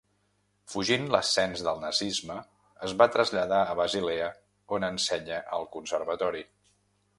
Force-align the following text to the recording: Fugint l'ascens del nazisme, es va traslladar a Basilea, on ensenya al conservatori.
Fugint 0.75 1.03
l'ascens 1.15 1.61
del 1.67 1.81
nazisme, 1.83 2.37
es 2.89 2.97
va 3.03 3.09
traslladar 3.17 3.61
a 3.65 3.77
Basilea, 3.81 4.33
on 4.79 4.89
ensenya 4.91 5.41
al 5.59 5.71
conservatori. 5.79 6.45